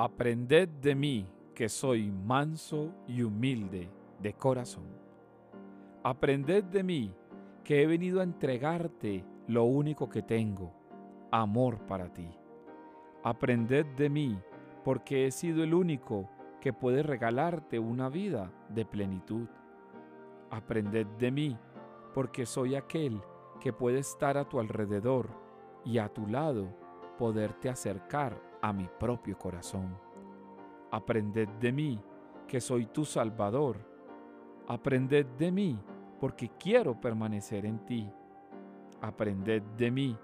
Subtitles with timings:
[0.00, 3.90] Aprended de mí, que soy manso y humilde
[4.22, 4.86] de corazón.
[6.04, 7.12] Aprended de mí,
[7.64, 10.72] que he venido a entregarte lo único que tengo,
[11.32, 12.30] amor para ti.
[13.24, 14.38] Aprended de mí,
[14.84, 16.30] porque he sido el único
[16.60, 19.48] que puede regalarte una vida de plenitud.
[20.48, 21.58] Aprended de mí,
[22.14, 23.20] porque soy aquel
[23.60, 25.28] que puede estar a tu alrededor
[25.84, 26.68] y a tu lado
[27.18, 29.96] poderte acercar a mi propio corazón.
[30.90, 32.00] Aprended de mí,
[32.46, 33.76] que soy tu Salvador.
[34.66, 35.78] Aprended de mí,
[36.20, 38.10] porque quiero permanecer en ti.
[39.00, 40.18] Aprended de mí,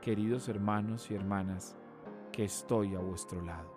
[0.00, 1.76] queridos hermanos y hermanas,
[2.30, 3.72] que estoy a vuestro lado.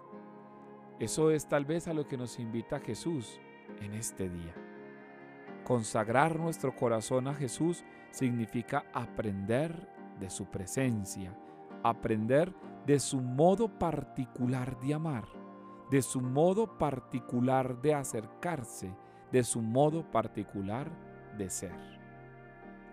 [0.99, 3.39] Eso es tal vez a lo que nos invita Jesús
[3.81, 4.55] en este día.
[5.63, 11.37] Consagrar nuestro corazón a Jesús significa aprender de su presencia,
[11.83, 12.53] aprender
[12.85, 15.25] de su modo particular de amar,
[15.91, 18.95] de su modo particular de acercarse,
[19.31, 20.89] de su modo particular
[21.37, 21.75] de ser.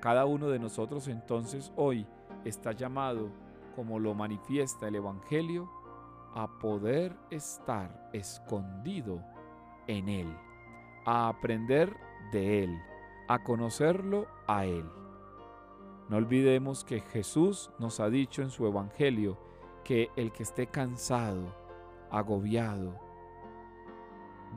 [0.00, 2.06] Cada uno de nosotros entonces hoy
[2.44, 3.30] está llamado,
[3.74, 5.70] como lo manifiesta el Evangelio,
[6.34, 9.22] a poder estar escondido
[9.86, 10.36] en Él,
[11.06, 11.96] a aprender
[12.32, 12.78] de Él,
[13.28, 14.84] a conocerlo a Él.
[16.08, 19.38] No olvidemos que Jesús nos ha dicho en su Evangelio
[19.84, 21.54] que el que esté cansado,
[22.10, 22.94] agobiado,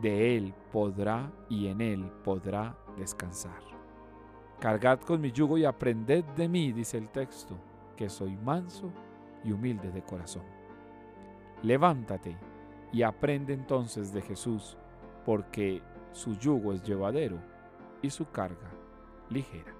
[0.01, 3.61] de Él podrá y en Él podrá descansar.
[4.59, 7.55] Cargad con mi yugo y aprended de mí, dice el texto,
[7.95, 8.91] que soy manso
[9.43, 10.43] y humilde de corazón.
[11.63, 12.37] Levántate
[12.91, 14.77] y aprende entonces de Jesús,
[15.25, 15.81] porque
[16.11, 17.37] su yugo es llevadero
[18.01, 18.69] y su carga
[19.29, 19.73] ligera.